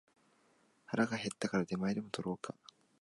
[0.85, 2.55] 腹が減ったから出前でも取ろうか